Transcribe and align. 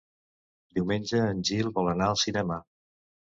Diumenge 0.77 1.19
en 1.33 1.43
Gil 1.49 1.69
vol 1.77 1.91
anar 1.91 2.09
al 2.13 2.19
cinema. 2.25 2.57